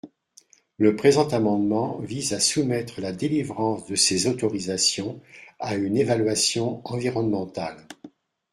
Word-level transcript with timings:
Le 0.79 0.95
présent 0.95 1.27
amendement 1.27 1.99
vise 1.99 2.33
à 2.33 2.39
soumettre 2.39 3.01
la 3.01 3.11
délivrance 3.11 3.85
de 3.85 3.93
ces 3.93 4.25
autorisations 4.25 5.21
à 5.59 5.75
une 5.75 5.95
évaluation 5.95 6.81
environnementale. 6.85 7.77